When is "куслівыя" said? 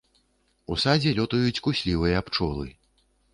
1.67-2.25